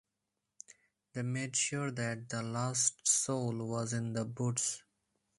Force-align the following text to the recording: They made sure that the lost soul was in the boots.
They 1.13 1.21
made 1.21 1.55
sure 1.55 1.91
that 1.91 2.27
the 2.27 2.41
lost 2.41 3.07
soul 3.07 3.53
was 3.67 3.93
in 3.93 4.13
the 4.13 4.25
boots. 4.25 4.81